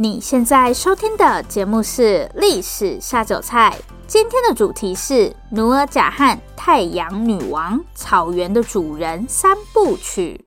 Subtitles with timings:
[0.00, 3.76] 你现在收听的节目是《历史下酒菜》。
[4.06, 10.44] 今天的主题是努尔贾汗、太阳女王、草原的主人三部曲。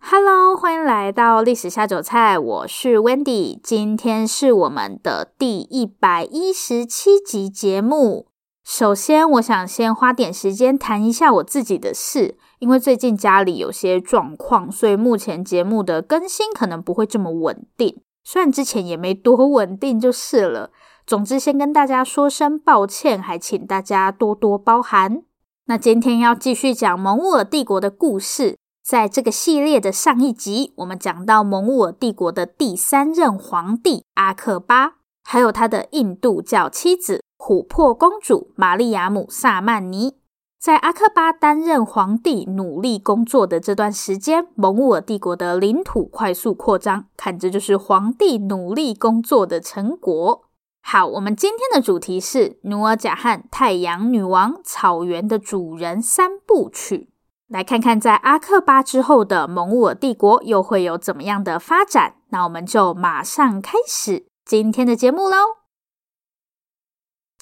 [0.00, 3.60] Hello，欢迎来到历史下酒菜，我是 Wendy。
[3.62, 8.26] 今天是我们的第一百一十七集节目。
[8.64, 18.02] 首先，我想先花点时间谈一下我自己的事，因为最近家里有些状况，所以目前节目的更新可能不会这么稳定。
[18.22, 20.70] 虽然之前也没多稳定，就是了。
[21.06, 25.22] 总之，先跟大家说声抱歉，还请大家多多包涵。
[25.66, 28.56] 那今天要继续讲蒙兀尔帝国的故事。
[28.82, 40.19] 在这个系列的上一集，我们讲到蒙兀尔帝国的第三任皇帝阿克巴，还有他的印度教妻子琥珀公主玛丽亚姆·萨曼尼。
[40.60, 50.42] 在阿克巴担任皇帝、努力工作的这段时间，蒙古尔帝国的领土快速扩张，看这就是皇帝努力工作的成果。
[50.82, 57.08] 好，我们今天的主题是努尔贾汉、太阳女王、草原的主人三部曲。
[57.48, 62.16] 来看看在阿克巴之后的蒙古尔帝国又会有怎么样的发展？
[62.28, 65.59] 那我们就马上开始今天的节目喽。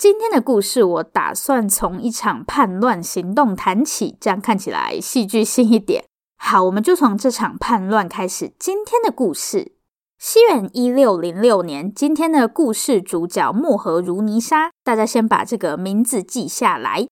[0.00, 6.04] 今天的故事我打算从一场叛乱行动谈起，这样看起来戏剧性一点。
[6.36, 9.72] 好，我们就从这场叛乱开始今天的故事。
[10.16, 17.09] 西元一六零六年，今天的故事主角莫荷如尼莎，大家先把这个名字记下来。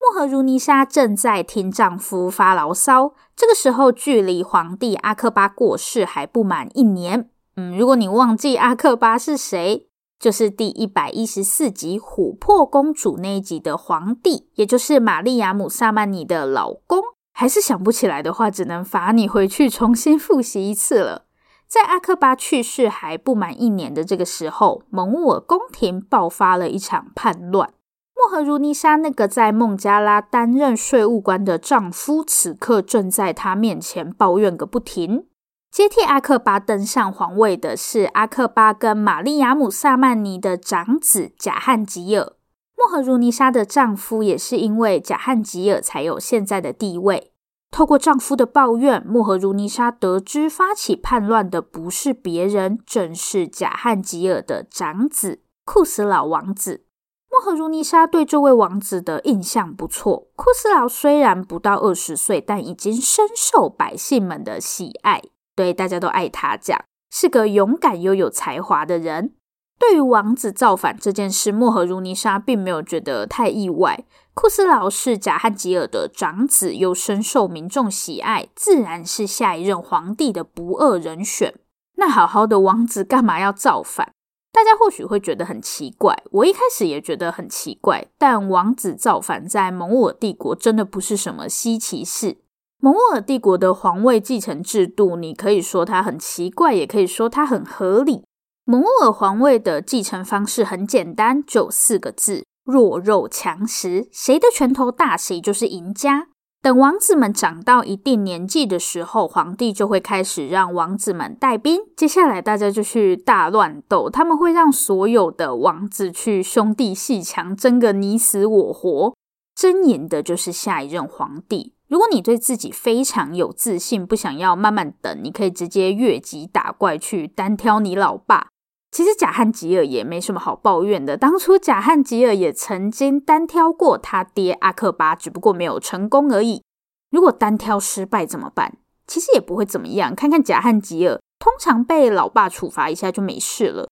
[0.00, 3.12] 莫荷如尼莎正在听丈夫发牢骚。
[3.36, 7.28] 这个时候，距离皇帝阿克巴过世还不满一年。
[7.56, 9.89] 嗯，如果你忘记阿克巴是谁，
[10.20, 17.02] 就是第一百一十四集琥珀公主那一集的皇帝，也就是玛丽亚姆·萨曼尼的老公。
[17.32, 21.24] 还是想不起来的话，只能罚你回去重新复习一次了。
[21.66, 27.72] 在阿克巴去世还不满一年的这个时候，蒙兀尔宫廷爆发了一场叛乱。
[28.14, 35.24] 莫荷如尼莎那个在孟加拉担任税务官的丈夫，此刻正在他面前抱怨个不停。
[35.70, 42.32] 接替阿克巴登上皇位的是阿克巴跟玛丽亚姆·萨曼尼的长子贾汉吉尔。
[42.76, 47.32] 莫荷如尼莎的丈夫也是因为贾汉吉尔才有现在的地位。
[47.70, 56.84] 透过丈夫的抱怨，莫荷如尼莎得知发起叛乱的不是别人，正是贾汉吉尔的长子库斯老王子。
[57.30, 60.26] 莫荷如尼莎对这位王子的印象不错。
[60.34, 65.22] 库斯劳虽然不到二十岁，但已经深受百姓们的喜爱，
[65.60, 69.34] 对大家都爱他，讲是个勇敢又有才华的人。
[69.78, 74.06] 对于王子造反这件事，莫和如尼莎并没有觉得太意外。
[74.32, 81.54] 库斯劳是贾汉吉尔的长子，又深受民众喜爱，自然是下一任皇帝的不二人选。
[81.96, 84.12] 那好好的王子干嘛要造反？
[84.50, 88.06] 大家或许会觉得很奇怪，我一开始也觉得很奇怪。
[88.16, 92.38] 但王子造反在蒙兀尔帝国真的不是什么稀奇事。
[92.82, 98.24] 蒙兀尔帝国的皇位继承制度，你可以说它很奇怪，也可以说它很合理。
[98.64, 102.44] 蒙兀尔皇位的继承方式很简单，就四个字。
[102.64, 106.28] 弱肉强食，谁的拳头大，谁就是赢家。
[106.62, 111.80] 等王子们长到一定年纪的时候，皇帝就会开始让王子们带兵。
[111.96, 119.14] 接下来大家就去大乱斗，他们会让所有的王子去兄弟鬩墙，争个你死我活，
[119.60, 121.74] 争赢的就是下一任皇帝。
[121.86, 128.48] 如果你对自己非常有自信，不想要慢慢等，你可以直接越级打怪去单挑你老爸。
[128.90, 131.14] 其实贾汉吉尔也没什么好抱怨的。
[131.14, 136.62] 当初贾汉吉尔也曾经单挑过他爹阿克巴，只不过没有成功而已。
[137.10, 138.78] 如果单挑失败怎么办？
[139.06, 140.14] 其实也不会怎么样。
[140.14, 143.90] 看看贾汉吉尔，通常被老爸处罚一下就没事了。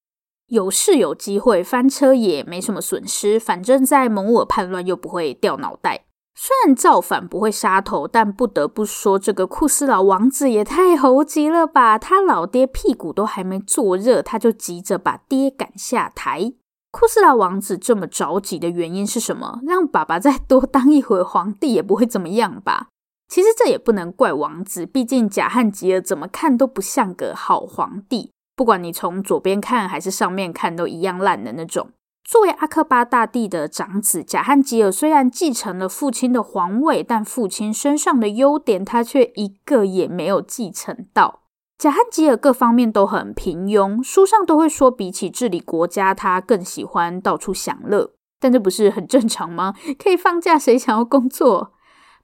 [0.49, 6.07] 有事有机会翻车也没什么损失，反正在蒙兀叛乱又不会掉脑袋。
[6.35, 11.99] 虽然造反不会杀头，但不得不说，这个库斯老王子也太猴急了吧！
[11.99, 16.53] 他老爹屁股都还没坐热，他就急着把爹赶下台。
[16.91, 19.61] 库斯拉王子这么着急的原因是什么？
[19.67, 22.87] 让爸爸再多当一会儿皇帝也不会怎么样吧？
[23.29, 31.91] 其实这也不能怪王子，毕竟贾汉吉尔怎么看都不像个好皇帝，不管你从左边看还是上面看，都一样烂的那种。
[32.25, 41.43] 作为阿克巴大帝的长子，贾汉吉尔虽然继承了父亲的皇位，但父亲身上的优点他却一个也没有继承到。
[41.79, 48.11] 贾汉吉尔各方面都很平庸，书上都会说，比起治理国家，他更喜欢到处享乐。
[48.41, 49.75] 但这不是很正常吗？
[49.97, 51.75] 可以放假，谁想要工作？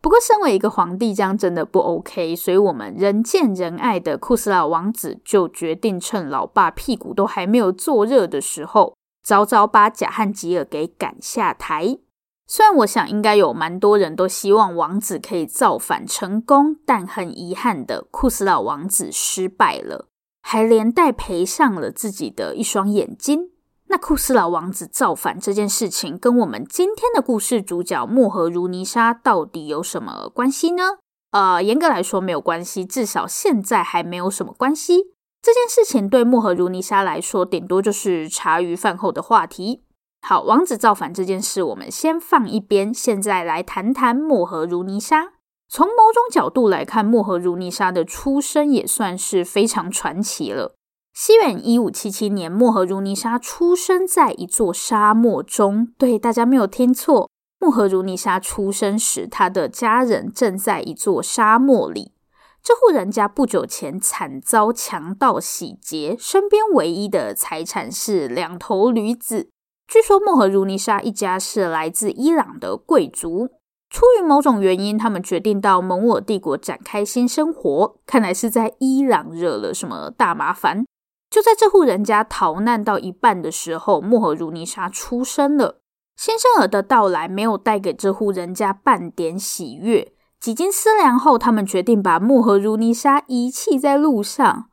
[0.05, 2.37] 不过，身为一个皇帝，这样真的不 OK。
[2.37, 11.97] 所以，我们人见人爱的库斯拉王子就决定趁老爸屁股都还没有坐热的时候，早早把贾汉吉尔给赶下台。
[12.47, 20.09] 虽然我想应该有蛮多人都希望王子可以造反成功，但很遗憾的，库斯拉王子失败了，
[20.43, 23.53] 还连带赔上了自己的一双眼睛。
[23.89, 30.99] 那库斯老王子造反这件事情，跟我们今天的故事主角莫和如尼莎到底有什么关系呢？
[31.31, 35.13] 呃，严格来说没有关系，至少现在还没有什么关系。
[35.43, 39.85] 这件事情对莫和如尼莎来说，顶多就是茶余饭后的话题。
[40.23, 42.95] 好，王子造反这件事，我们先放一边。
[42.95, 45.33] 现在来谈谈莫和如尼莎。
[45.69, 50.75] 从某种角度来看，莫和如尼莎的出生也算是非常传奇了。
[51.17, 55.93] 西元一五七七年，莫荷如尼莎出生在一座沙漠中。
[55.97, 57.31] 对，大家没有听错，
[57.61, 62.11] 莫荷如尼莎出生时，她的家人正在一座沙漠里。
[62.61, 69.51] 这户人家不久前惨遭强盗洗劫，身边唯一的财产是两头驴子。
[69.87, 73.51] 据说莫荷如尼莎一家是来自伊朗的贵族，
[73.89, 77.95] 出于某种原因，他们决定到蒙古帝国展开新生活。
[78.05, 80.85] 看来是在伊朗惹了什么大麻烦。
[81.35, 85.81] 就在这户人家逃难到一半的时候，莫荷如尼莎出生了。
[86.17, 90.13] 新生儿的到来没有带给这户人家半点喜悦。
[90.39, 94.67] 几经思量后，他们决定把莫荷如尼莎遗弃在路上。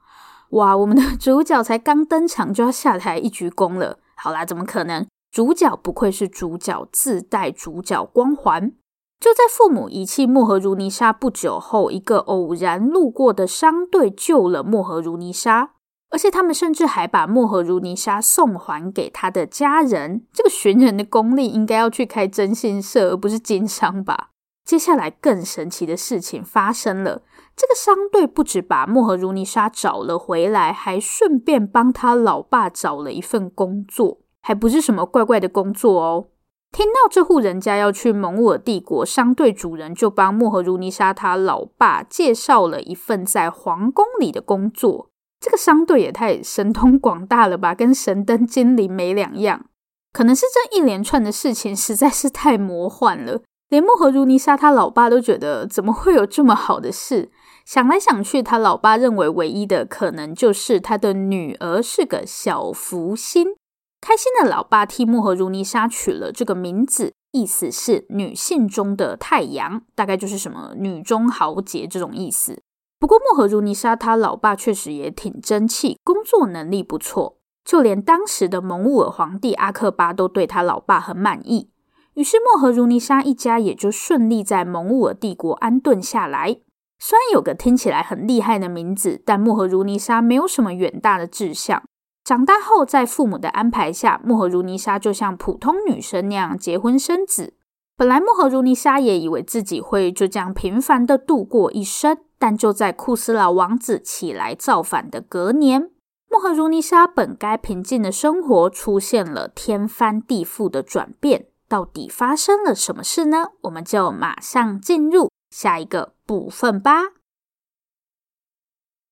[0.52, 3.98] 哇，我们的主角才刚登场就要下台一鞠躬了。
[4.14, 5.08] 好啦，怎么可能？
[5.32, 8.72] 主角不愧是主角，自带主角光环。
[9.20, 15.72] 就在父母遗弃莫荷如尼莎不久后，一个偶然路过的商队救了莫荷如尼莎，
[16.12, 20.26] 而且他们甚至还把莫和如尼莎送还给他的家人。
[20.32, 24.30] 这个寻人的功力应该要去开征信社，而不是经商吧？
[24.64, 27.24] 接下来更神奇的事情发生了，
[27.56, 36.28] 这个商队不止把莫和如尼莎找了回来，还顺便帮他老爸找了一份工作，还不是什么怪怪的工作哦。
[36.72, 45.11] 听到这户人家要去蒙兀帝国，商队主人就帮莫和如尼莎他老爸介绍了一份在皇宫里的工作。
[45.42, 49.66] 这个商队也太神通广大了吧， 跟神灯精灵没两样。
[50.14, 53.42] 可能是这一连串的事情实在是太魔幻了。
[53.70, 57.32] 连莫荷如尼莎他老爸都觉得怎么会有这么好的事？
[57.66, 63.56] 想来想去，他老爸认为唯一的可能就是他的女儿是个小福星。
[64.02, 72.62] 开心的老爸替莫荷如尼莎取了这个名字，意思是女性中的太阳，大概就是什么女中豪杰这种意思。
[73.02, 81.72] 不过莫和如尼莎他老爸确实也挺争气，工作能力不错，就连当时的蒙兀尔皇帝阿克巴都对他老爸很满意。
[82.14, 86.60] 于是莫和如尼莎一家也就顺利在蒙兀尔帝国安顿下来。
[87.00, 91.82] 虽然有个听起来很厉害的名字，但莫和如尼莎没有什么远大的志向。
[92.24, 97.56] 长大后，在父母的安排下，莫和如尼莎就像普通女生那样结婚生子。
[97.98, 105.92] 本来莫和如尼莎也以为自己会就这样平凡的度过一生，但就在库斯拉王子起来造反的隔年，
[106.28, 111.50] 莫荷如尼莎本该平静的生活出现了天翻地覆的转变。
[111.70, 113.50] 到底发生了什么事呢？
[113.62, 117.10] 我们就马上进入下一个部分吧。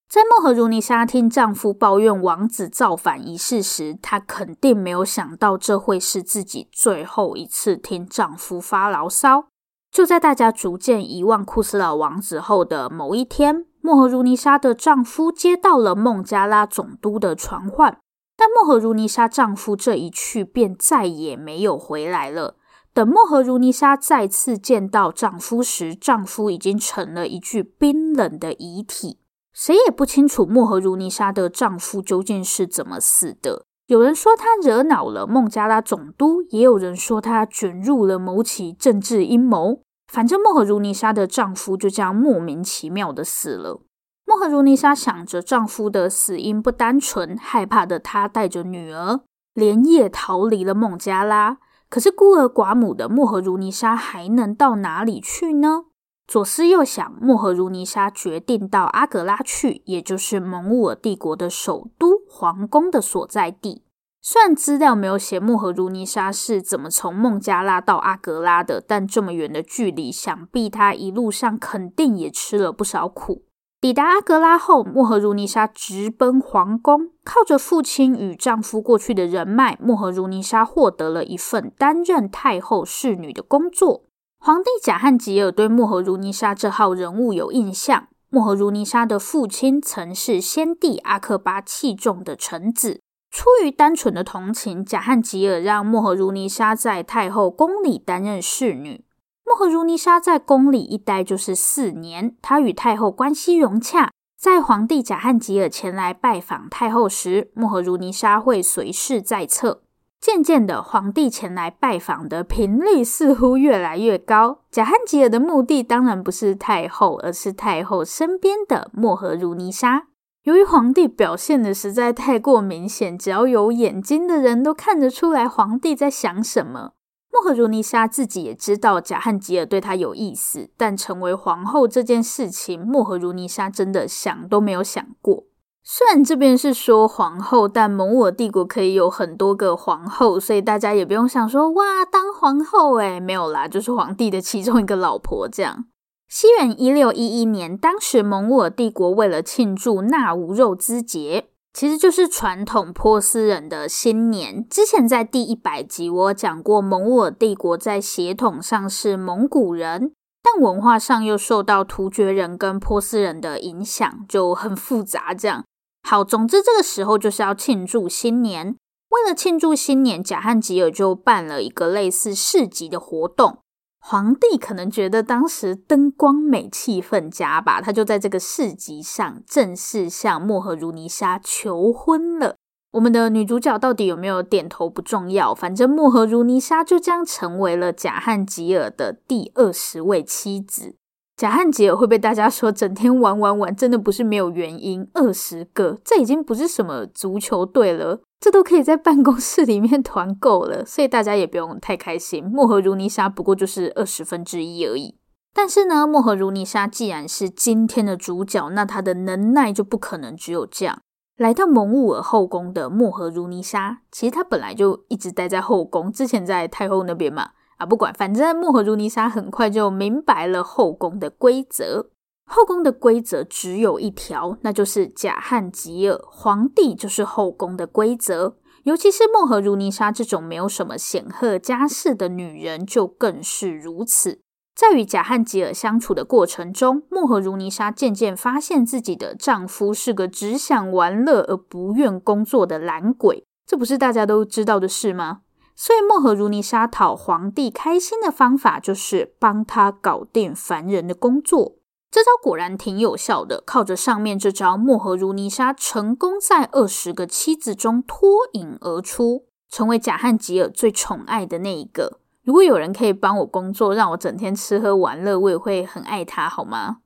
[0.09, 9.50] 在莫荷如尼莎听丈夫抱怨王子造反一事时，她肯定没有想到这会是自己最后一次听丈夫发牢骚。
[9.91, 17.98] 就在大家逐渐遗忘库斯老王子后的某一天，莫荷如尼莎的丈夫接到了孟加拉总督的传唤。
[18.38, 22.55] 但莫荷如尼莎丈夫这一去便再也没有回来了。
[22.93, 29.19] 等莫荷如尼莎再次见到丈夫时，丈夫已经成了一具冰冷的遗体。
[29.51, 33.65] 谁也不清楚莫荷如尼莎的丈夫究竟是怎么死的。
[33.89, 39.81] 有人说他惹恼了孟加拉总督，也有人说他卷入了某起政治阴谋。
[40.13, 43.81] 反正莫荷如尼莎的丈夫就这样莫名其妙的死了。
[44.27, 49.22] 莫荷如尼莎想着丈夫的死因不单纯，害怕的她带着女儿
[49.55, 51.58] 连夜逃离了孟加拉。
[51.89, 55.86] 可是孤儿寡母的莫荷如尼莎还能到哪里去呢？
[56.29, 63.81] 左思右想，莫荷如尼莎决定到阿格拉去，也就是蒙兀尔帝国的首都皇宫的所在地。
[64.21, 73.41] 虽然资料没有写莫荷如尼莎是怎么从孟加拉到阿格拉的，但这么远的距离，想必她一路上肯定也吃了不少苦。
[73.81, 84.03] 抵达阿格拉后，莫荷如尼莎直奔皇宫，靠着父亲与丈夫过去的人脉，莫荷如尼莎获得了一份担任太后侍女的工作。
[84.41, 88.08] 皇帝贾汉吉尔对莫和如尼莎这号人物有印象。
[88.29, 93.01] 莫和如尼莎的父亲曾是先帝阿克巴器重的臣子。
[93.29, 99.03] 出于单纯的同情，贾汉吉尔让莫和如尼莎在太后宫里担任侍女。
[99.46, 104.10] 莫和如尼莎在宫里一待就是四年，她与太后关系融洽。
[104.39, 109.81] 在皇帝贾汉吉尔前来拜访太后时，莫和如尼莎会随侍在侧。
[110.21, 114.59] 渐渐的，皇帝前来拜访的频率似乎越来越高。
[114.69, 120.07] 贾汉吉尔的目的当然不是太后，而是太后身边的莫和如尼莎。
[120.43, 126.91] 由于皇帝表现的实在太过明显，只要有眼睛的人都看得出来皇帝在想什么。
[127.31, 135.45] 莫和如尼莎自己也知道贾汉吉尔对她有意思，但成为皇后这件事情，莫和如尼莎真的想都没有想过。
[135.83, 145.86] 虽然这边是说皇后，但蒙兀尔帝国可以有很多个皇后，所以大家也不用想说哇，当皇后诶，没有啦，就是皇帝的其中一个老婆这样。
[146.27, 154.67] 西元一六一一年，当时蒙兀尔帝国为了庆祝纳吾肉孜节，其实就是传统波斯人的新年。
[154.69, 165.34] 之前在第一百集我讲过，蒙兀尔帝国在血统上是蒙古人，但文化上又受到突厥人跟波斯人的影响，就很复杂。
[165.34, 165.65] 这样
[166.01, 168.75] 好，总之这个时候就是要庆祝新年。
[169.10, 173.60] 为了庆祝新年，贾汉吉尔就办了一个类似市集的活动。
[174.01, 182.55] 皇帝可能觉得当时灯光美、气氛佳吧，他就在这个市集上正式向莫荷如尼莎求婚了。
[182.91, 190.96] 我们的女主角到底有没有点头不重要，反正莫和如尼莎就这样成为了贾汉吉尔的第二十位妻子。
[191.38, 195.08] 贾汉吉尔会被大家说整天玩玩玩，真的不是没有原因。
[195.13, 198.22] 二十个，这已经不是什么足球队了。
[198.39, 202.43] 这都可以在办公室里面团购了，所以大家也不用太开心。
[202.43, 205.17] 莫和如尼莎不过就是二十分之一而已。
[205.53, 211.00] 但是呢，莫和如尼莎既然是今天的主角，那她的能耐就不可能只有这样。
[211.39, 217.51] 来到蒙兀尔后宫的莫荷如尼莎，其实她本来就一直待在后宫，之前在太后那边嘛。
[217.77, 222.10] 啊，不管，反正莫荷如尼莎很快就明白了后宫的规则。
[222.46, 228.58] 后宫的规则只有一条，那就是假汉吉尔，皇帝就是后宫的规则。
[228.84, 234.41] 尤其是莫荷如尼莎这种没有什么显赫家世的女人，就更是如此。
[234.79, 245.41] 在与贾汉吉尔相处的过程中，莫荷如尼莎渐渐发现自己的丈夫是个只想玩乐而不愿工作的懒鬼，这不是大家都知道的事吗？
[245.75, 251.75] 所以莫荷如尼莎讨皇帝开心的方法，就是帮他搞定烦人的工作。
[252.09, 262.18] 这招果然挺有效的，靠着上面这招，莫荷如尼莎成功在二十个妻子中脱颖而出，成为贾汉吉尔最宠爱的那一个。
[262.50, 266.98] 如果有人可以帮我工作，让我整天吃喝玩乐，我也会很爱他，好吗？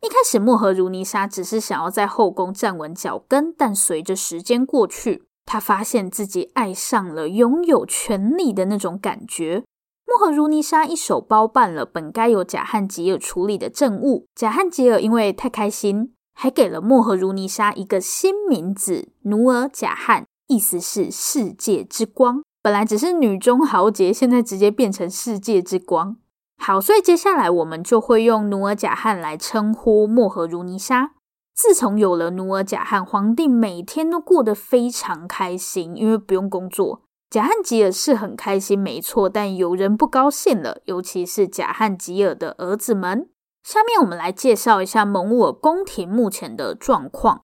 [0.00, 9.64] 一开始莫和如尼莎只是想要在后宫站稳脚跟，但随着时间过去，她发现自己爱上了拥有权力的那种感觉。
[10.06, 14.28] 莫和如尼莎一手包办了本该由贾汉吉尔处理的政务。
[14.36, 22.44] 贾汉吉尔因为太开心，还给了莫和如尼莎一个新名字——努尔贾汉，意思是世界之光。
[22.66, 26.16] 本来只是女中豪杰，现在直接变成世界之光。
[26.58, 31.12] 好，所以接下来我们就会用努尔贾汗来称呼莫荷如尼莎。
[31.54, 37.02] 自从有了努尔贾汗，皇帝每天都过得非常开心，因为不用工作。
[37.30, 43.28] 贾汉吉尔是很开心，没错，但有人不高兴了，尤其是贾汉吉尔的儿子们。
[43.62, 47.42] 下面我们来介绍一下蒙兀尔宫廷目前的状况。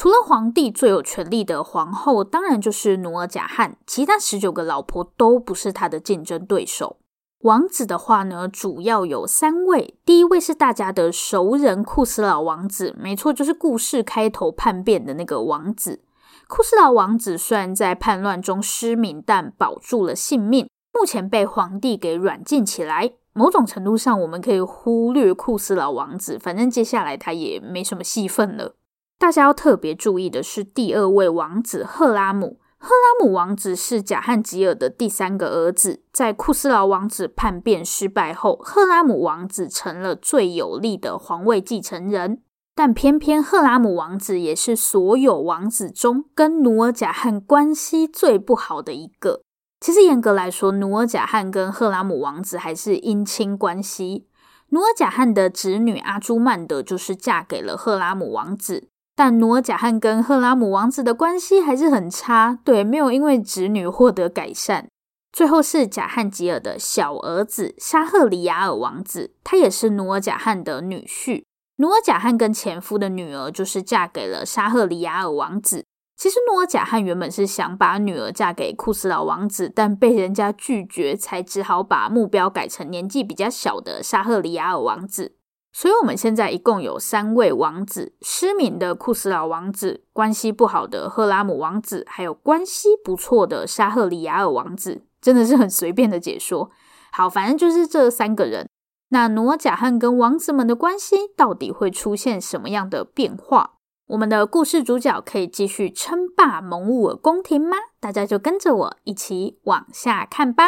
[0.00, 6.96] 除了皇帝最有权力的皇后，当然就是努尔贾汗，其他十九个老婆都不是他的竞争对手。
[7.40, 16.00] 王子的话呢，主要有三位，第一位是大家的熟人库斯老王子，没错，就是故事开头叛变的那个王子。
[16.48, 20.66] 库斯老王子虽然在叛乱中失明，但保住了性命。
[20.94, 23.12] 目前被皇帝给软禁起来。
[23.34, 28.76] 某种程度上，我们可以忽略库斯老王子，反正接下来他也没什么戏份了。
[29.20, 32.58] 大家要特别注意的是，第二位王子赫拉姆。
[32.78, 42.40] 赫拉姆王子是贾汉吉尔的第三个儿子，在库斯劳王子叛变失败后，赫拉姆王子成了最有力的皇位继承人。
[42.74, 49.42] 但偏偏赫拉姆王子也是所有王子中跟努尔贾汉关系最不好的一个。
[49.82, 54.26] 其实严格来说，努尔贾汉跟赫拉姆王子还是姻亲关系。
[54.70, 58.88] 努尔贾汉的侄女阿朱曼德就是嫁给了赫拉姆王子。
[59.20, 64.88] 但努尔贾汉跟赫拉姆王子的关系还是很差，对，没有因为侄女获得改善。
[65.30, 71.42] 最后是贾汉吉尔的小儿子沙赫里亚尔王子，他也是努尔贾汉的女婿。
[71.76, 75.84] 努尔贾汉跟前夫的女儿就是嫁给了沙赫里亚尔王子。
[76.16, 85.36] 其实努尔贾汉原本是想把女儿嫁给库斯老王子，但被人家拒绝，才只好把目标改成年纪比较小的沙赫里亚尔王子。
[85.72, 95.02] 所以，我们现在一共有三位王子：失明的库斯老王子，关系不好的赫拉姆王子，还有关系不错的沙赫里亚尔王子。
[95.20, 96.70] 真的是很随便的解说。
[97.12, 98.68] 好，反正就是这三个人。
[99.10, 103.74] 那努尔贾汉跟王子们的关系到底会出现什么样的变化？
[104.08, 107.76] 我们的故事主角可以继续称霸蒙兀尔宫廷吗？
[108.00, 110.64] 大家就跟着我一起往下看吧。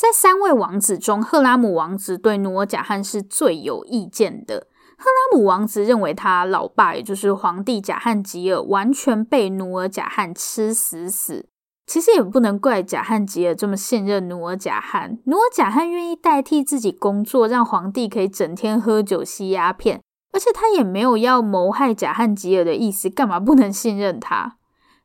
[0.00, 4.66] 在三位王子中，赫拉姆王子对努尔贾汉是最有意见的。
[4.96, 11.50] 赫拉姆王子认为他老爸，也就是皇帝贾汉吉尔，完全被努尔贾汉吃死死。
[11.86, 15.18] 其实也不能怪贾汉吉尔这么信任努尔贾汉。
[15.26, 20.00] 努尔贾汉愿意代替自己工作，让皇帝可以整天喝酒吸鸦片，
[20.32, 24.56] 而且他也没有要谋害贾汉吉尔的意思，干嘛不能信任他？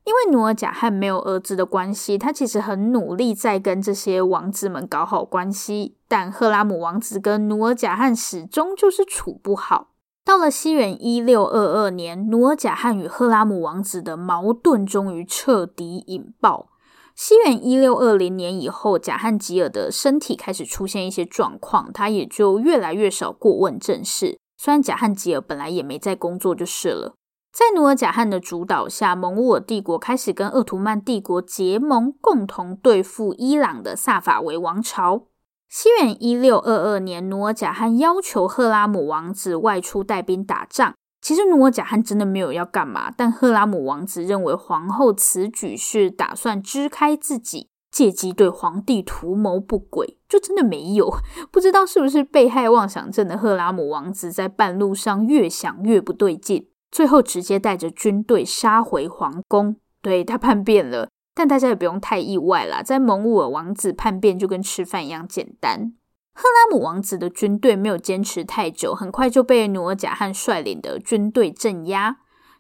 [0.06, 9.90] 因为努尔贾汉没有儿子的关系，他其实很努力在跟这些王子们搞好关系，但赫拉姆王子跟努尔贾汉始终就是处不好。
[10.24, 16.70] 到了西元一六二二年，努尔贾汉与赫拉姆王子的矛盾终于彻底引爆。
[17.16, 24.38] 西元一六二零年以后，贾汉吉尔的身体开始出现一些状况，他也就越来越少过问政事。
[24.58, 27.16] 虽然贾汉吉尔本来也没在工作就是了。
[27.56, 35.28] 在努尔贾汉的主导下，蒙兀尔帝国开始跟鄂图曼帝国结盟，共同对付伊朗的萨法维王朝。
[35.70, 40.96] 西元一六二二年，努尔贾汉要求赫拉姆王子外出带兵打仗。
[41.22, 50.20] 其实努尔贾汉真的没有要干嘛，但赫拉姆王子认为皇后此举是打算支开自己，借机对皇帝图谋不轨。
[50.28, 51.10] 就真的没有，
[51.50, 56.68] 不知道是不是被害妄想症的赫拉姆王子，在半路上越想越不对劲。
[56.96, 65.92] 最后直接带着军队杀回皇宫，对，他叛变了，但大家也不用太意外啦，在蒙兀尔王子叛变就跟吃饭一样简单。
[66.34, 72.16] 赫拉姆王子的军队没有坚持太久，很快就被努尔贾汗率领的军队镇压。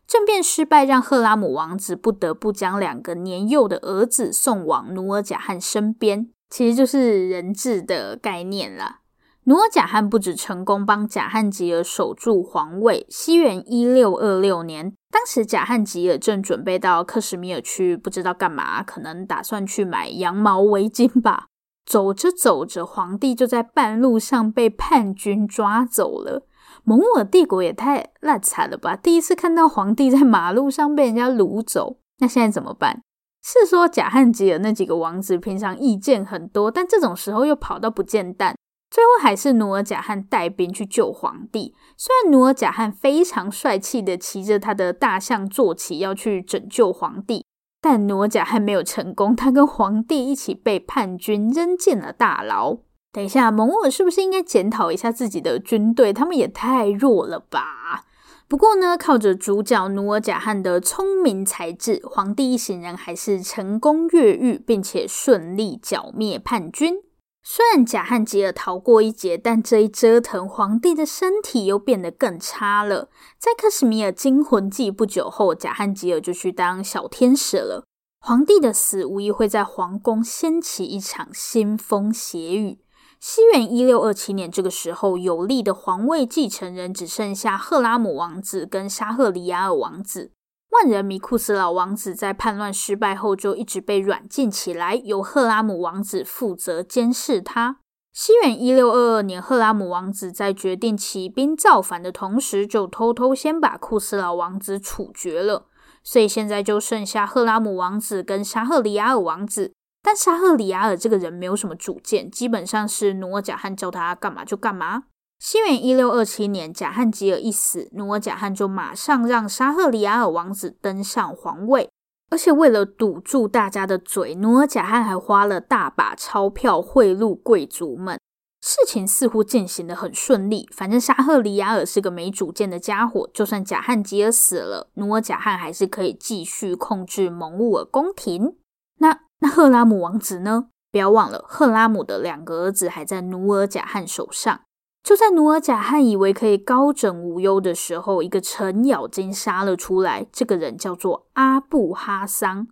[0.06, 9.00] 政变失败让赫拉姆王子不得不将两个年幼的儿子送往努尔贾汗身边，其实就是人质的概念啦。
[9.48, 13.06] 努尔贾汉不止成功帮贾汉吉尔守住皇位。
[13.10, 21.46] 西元一六二六年，当时贾汉吉尔正准备到克什米尔去，不知道干嘛，可能打算去买羊毛围巾吧。
[21.86, 26.48] 走着走着，皇帝就在半路上被叛军抓走了。
[26.84, 28.96] 蒙兀尔帝国也太烂惨了吧！
[28.96, 33.04] 第一次看到皇帝在马路上被人家掳走，那现在怎么办？
[33.44, 38.56] 是说贾汉吉尔那几个王子平常意见很多，但这种时候又跑到不见蛋。
[38.96, 41.76] 最后还是努尔贾汉带兵去救皇帝。
[41.98, 47.44] 虽然努尔贾汉非常帅气的骑着他的大象坐骑要去拯救皇帝，
[47.82, 52.78] 但努尔贾汉没有成功，他跟皇帝一起被叛军扔进了大牢。
[53.12, 56.14] 等一下，蒙兀尔是不是应该检讨一下自己的军队？
[56.14, 58.06] 他们也太弱了吧？
[58.48, 67.02] 不过呢，靠着主角努尔贾汉的聪明才智，皇帝一行人还是成功越狱，并且顺利剿灭叛军。
[67.48, 73.08] 虽然贾汉吉尔逃过一劫，但这一折腾，皇帝的身体又变得更差了。
[73.38, 77.86] 在克什米尔惊魂记不久后，贾汉吉尔就去当小天使了。
[78.20, 82.80] 皇帝的死无疑会在皇宫掀起一场腥风血雨。
[83.20, 90.32] 西元一六二七年，这个时候有力的皇位继承人只剩下赫拉姆王子跟沙赫里亚尔王子。
[90.76, 97.78] 万人迷库斯老王子在叛乱失败后就一直被软禁起来，由赫拉姆王子负责监视他。
[98.12, 105.66] 西元一六二二年，赫拉姆王子在决定起兵造反的同时，就偷偷先把库斯老王子处决了。
[106.04, 109.74] 所以现在就剩下赫拉姆王子跟沙赫里亚尔王子。
[110.02, 115.04] 但沙赫里亚尔这个人没有什么主见，基本上是努尔贾汉叫他干嘛就干嘛。
[115.38, 121.90] 西元一六二七年，贾汉吉尔一死，努尔贾汉就马上让沙赫里亚尔王子登上皇位。
[122.32, 128.20] 而且为了堵住大家的嘴，努尔贾汗还花了大把钞票贿赂贵族们。
[128.62, 138.56] 事情似乎进行的很顺利，反正沙赫里亚尔是个没主见的家伙，就算贾汉吉尔死了，努尔贾汗还是可以继续控制蒙兀尔宫廷。
[138.98, 140.70] 那那赫拉姆王子呢？
[140.92, 144.62] 不要忘了，赫拉姆的两个儿子还在努尔贾汗手上。
[145.06, 150.26] 就在努尔贾汗以为可以高枕无忧的时候，一个程咬金杀了出来。
[150.32, 152.66] 这个人叫做阿布哈桑。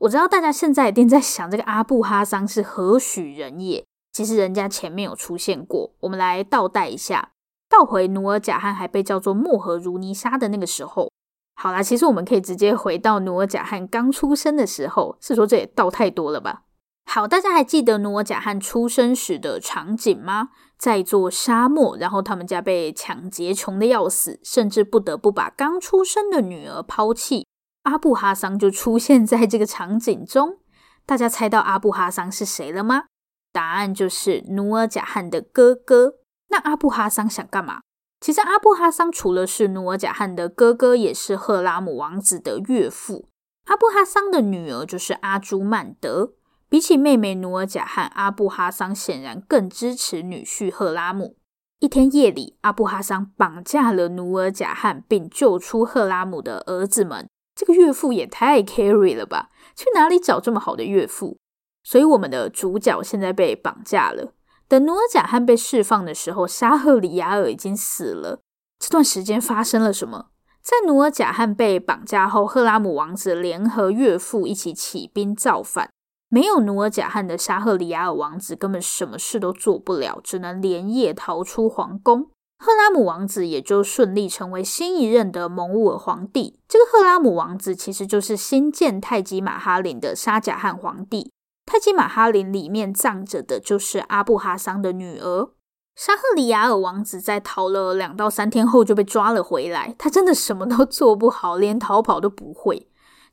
[0.00, 3.82] 我知道大家现在一定在想，这个阿布哈桑是何许人也？
[4.12, 5.94] 其实人家前面有出现过。
[6.00, 7.30] 我们来倒带一下，
[7.70, 11.10] 倒回努尔贾汗还被叫做莫荷如尼沙的那个时候。
[11.54, 15.16] 好啦，其实我们可以直接回到努尔贾汗刚出生的时候。
[15.22, 16.64] 是说这也倒太多了吧？
[17.06, 20.50] 好，大家还记得努尔贾汗出生时的场景吗？
[20.78, 27.46] 在一座沙漠，然后他们家被抢劫，穷得要死，甚至不得不把刚出生的女儿抛弃。
[27.82, 30.58] 阿布哈桑就出现在这个场景中。
[31.04, 33.04] 大家猜到阿布哈桑是谁了吗？
[33.52, 36.14] 答案就是努尔贾汗的哥哥。
[36.50, 37.80] 那阿布哈桑想干嘛？
[38.20, 43.28] 其实阿布哈桑除了是努尔贾汗的哥哥，也是赫拉姆王子的岳父。
[43.66, 46.34] 阿布哈桑的女儿就是阿朱曼德。
[46.70, 51.36] 比起妹妹努尔贾汗，阿布哈桑显然更支持女婿赫拉姆。
[51.78, 57.26] 一天夜里，阿布哈桑绑架了努尔贾汗，并救出赫拉姆的儿子们。
[57.54, 59.48] 这个岳父也太 carry 了吧？
[59.74, 61.38] 去哪里找这么好的岳父？
[61.82, 64.34] 所以我们的主角现在被绑架了。
[64.68, 68.42] 等努尔贾汗被释放的时候，沙赫里亚尔已经死了。
[68.78, 70.26] 这段时间发生了什么？
[70.60, 75.88] 在努尔贾汗被绑架后，赫拉姆王子联合岳父一起起兵造反。
[76.30, 82.30] 没有努尔贾汗的沙赫里亚尔王子根本什么事都做不了，只能连夜逃出皇宫。
[82.58, 86.58] 赫拉姆王子也就顺利成为新一任的蒙兀尔皇帝。
[86.68, 91.30] 这个赫拉姆王子其实就是新建泰姬玛哈林的沙贾汗皇帝。
[91.64, 95.50] 泰姬玛哈林里面葬着的就是阿布哈桑的女儿。
[95.94, 99.94] 沙赫里亚尔王子在逃了两到三天后就被抓了回来。
[99.96, 102.88] 他真的什么都做不好，连逃跑都不会。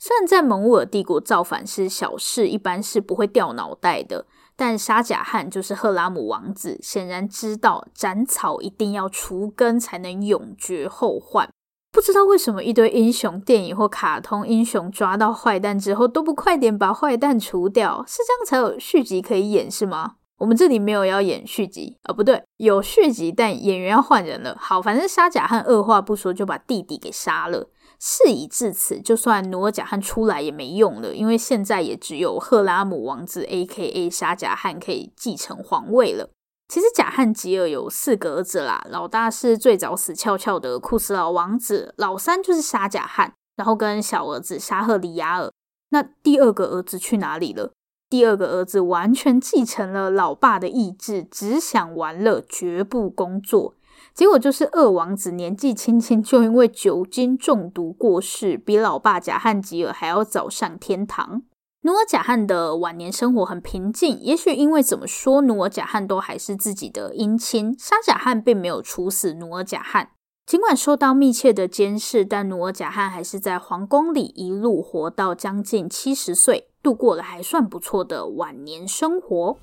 [0.08, 11.50] 虽然在蒙兀尔帝国造反是小事，一般是不会掉脑袋的，但沙贾汗就是赫拉姆王子，显然知道斩草一定要除根才能永绝后患。
[11.92, 20.18] 不知道为什么一堆英雄电影或卡通英雄抓到坏蛋之后都不快点把坏蛋除掉，是这样才有续集可以演是吗？
[20.38, 24.56] 我们这里没有要演续集啊，不对，有续集，但演员要换人了。
[24.60, 27.72] 好，反正沙贾汗二话不说就把弟弟给杀了。
[28.08, 34.12] 事已至此，就算努尔贾汗出来也没用了，因为现在也只有赫拉姆王子 （A.K.A.
[34.12, 36.30] 沙贾汗）可以继承皇位了。
[36.68, 45.52] 其实贾汉吉尔有四个儿子啦，老大是最早死翘翘的库斯老王子，老三就是沙贾汗，然后跟小儿子沙赫里亚尔。
[45.90, 47.72] 那第二个儿子去哪里了？
[48.08, 53.74] 第二个儿子完全继承了老爸的意志，只想玩乐，绝不工作。
[54.16, 61.42] 结果就是二王子年纪轻轻就因为酒精中毒过世，比老爸贾汉吉尔还要早上天堂。
[61.82, 67.76] 努尔贾汗的晚年生活很平静，也许因为怎么说，努尔贾汗都还是自己的姻亲。
[67.78, 70.12] 沙贾汗并没有处死努尔贾汗，
[70.46, 79.58] 尽管受到密切的监视，但努尔贾汗还是在皇宫里一路活到将近七十岁，度过了还算不错的晚年生活。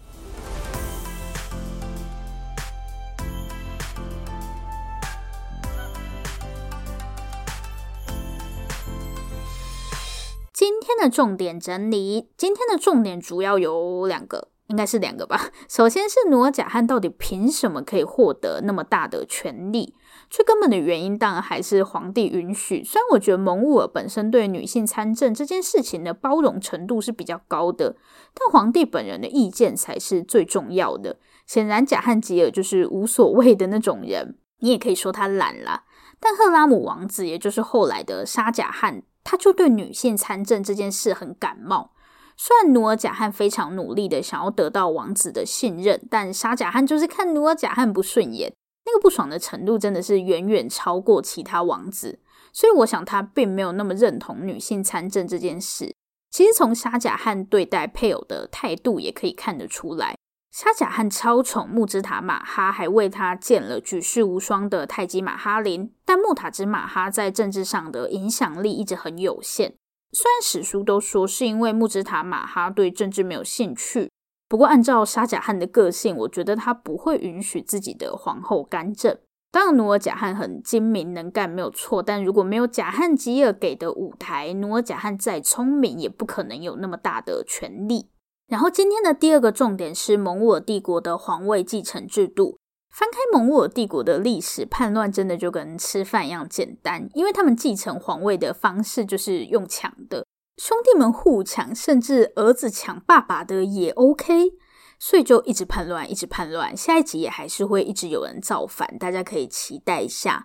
[10.65, 15.51] 今天的重点整理，今天的重点主要有两个，应该是两个吧。
[15.69, 19.97] 首先是努尔贾汗到底凭什么可以获得那么大的权力？
[20.31, 22.85] 最根本的原因当然还是皇帝允许。
[22.85, 27.97] 虽然我觉得蒙兀尔本身对女性参政这件事情的包容程度是比较高的，
[28.33, 31.19] 但皇帝本人的意见才是最重要的。
[31.45, 35.83] 显然贾汉吉尔就是无所谓的那种人，你也可以说他懒啦。
[36.21, 39.03] 但赫拉姆王子，也就是后来的沙贾汗。
[39.25, 41.93] 他就对女性参政这件事很感冒。
[42.37, 48.53] 虽然努尔贾汗非常努力的想要得到王子的信任，但沙贾汗就是看努尔贾汗不顺眼，
[48.87, 52.21] 那个不爽的程度真的是远远超过其他王子。
[52.53, 55.95] 所以我想他并没有那么认同女性参政这件事。
[56.31, 60.17] 其实从沙贾汗对待配偶的态度也可以看得出来。
[60.53, 65.91] 沙贾汗超宠穆兹塔玛哈，还为他建了举世无双的泰姬玛哈陵。
[66.05, 69.73] 但穆塔之马哈在政治上的影响力一直很有限。
[70.13, 74.11] 虽然史书都说是因为穆兹塔玛哈对政治没有兴趣，
[74.47, 79.17] 不过按照沙贾汗的个性，我觉得他不会允许自己的皇后干政。
[79.51, 82.03] 当然，努尔贾汉很精明能干，没有错。
[82.03, 88.11] 但如果没有贾汉吉尔给的舞台，努尔贾汉再聪明，也不可能有那么大的权力。
[88.53, 92.59] 然后，今天的第二个重点是蒙兀尔帝国的皇位继承制度。
[92.91, 100.27] 翻开蒙兀尔帝国的历史，叛乱真的就跟吃饭一样简单，因为他们继承皇位的方式就是用抢的，
[100.59, 104.51] 兄弟们互抢，甚至儿子抢爸爸的也 OK。
[104.99, 106.77] 所以就一直叛乱，一直叛乱。
[106.77, 110.45] 下一集也还是会一直有人造反，大家可以期待一下。